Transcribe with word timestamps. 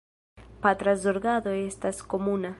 Patra 0.63 0.95
zorgado 1.03 1.55
estas 1.61 2.03
komuna. 2.15 2.49